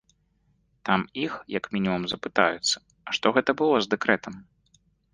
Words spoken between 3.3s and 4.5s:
гэта было з дэкрэтам?